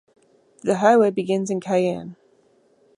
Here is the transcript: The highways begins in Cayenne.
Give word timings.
The 0.63 0.77
highways 0.77 1.13
begins 1.13 1.51
in 1.51 1.59
Cayenne. 1.61 2.15